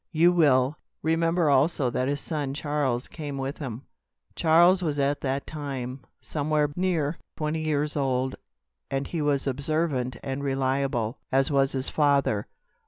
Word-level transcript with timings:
You 0.13 0.31
will 0.33 0.79
remember 1.03 1.47
also 1.51 1.91
that 1.91 2.07
his 2.07 2.19
son 2.19 2.55
Charles 2.55 3.07
came 3.07 3.37
with 3.37 3.59
him. 3.59 3.83
Charles 4.35 4.81
was 4.81 4.97
at 4.97 5.21
that 5.21 5.45
time 5.45 5.99
somewhere 6.19 6.71
near 6.75 7.19
twenty 7.37 7.61
years 7.61 7.95
old; 7.95 8.33
and 8.89 9.05
he 9.05 9.21
was 9.21 9.45
observant 9.45 10.17
and 10.23 10.43
reliable, 10.43 11.19
as 11.31 11.51
was 11.51 11.73
his 11.73 11.87
father. 11.89 12.47